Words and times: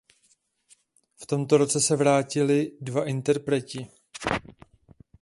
V 1.21 1.25
tomto 1.25 1.57
roce 1.57 1.81
se 1.81 1.95
vrátili 1.95 2.77
dva 2.81 3.05
interpreti. 3.07 3.87